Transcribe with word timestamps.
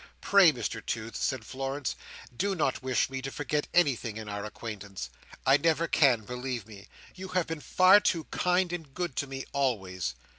"Pray, 0.21 0.51
Mr 0.51 0.83
Toots," 0.83 1.23
said 1.23 1.45
Florence, 1.45 1.95
"do 2.35 2.55
not 2.55 2.81
wish 2.81 3.07
me 3.11 3.21
to 3.21 3.29
forget 3.31 3.67
anything 3.71 4.17
in 4.17 4.27
our 4.27 4.43
acquaintance. 4.45 5.11
I 5.45 5.57
never 5.57 5.87
can, 5.87 6.21
believe 6.21 6.65
me. 6.65 6.87
You 7.13 7.27
have 7.37 7.45
been 7.45 7.61
far 7.61 7.99
too 7.99 8.23
kind 8.31 8.73
and 8.73 8.95
good 8.95 9.15
to 9.17 9.27
me 9.27 9.45
always." 9.53 10.15